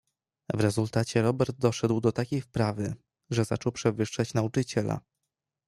[0.53, 2.95] "W rezultacie Robert doszedł do takiej wprawy,
[3.29, 4.99] że zaczął przewyższać nauczyciela."